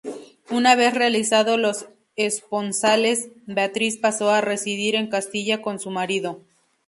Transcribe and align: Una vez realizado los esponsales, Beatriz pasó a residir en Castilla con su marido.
Una 0.49 0.73
vez 0.75 0.95
realizado 0.95 1.57
los 1.57 1.85
esponsales, 2.15 3.29
Beatriz 3.45 3.97
pasó 3.99 4.31
a 4.31 4.41
residir 4.41 4.95
en 4.95 5.05
Castilla 5.07 5.61
con 5.61 5.79
su 5.79 5.91
marido. 5.91 6.41